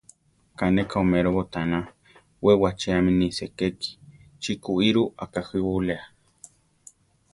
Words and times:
Ká 0.57 0.65
ne 0.75 0.83
ka 0.89 0.97
oméro 1.05 1.29
botána; 1.37 1.79
we 2.43 2.53
wachéami 2.63 3.11
ni 3.19 3.27
sekéki; 3.37 3.89
chi 4.41 4.51
kuíro 4.63 5.03
akajíwa 5.23 5.71
buléa. 5.75 6.03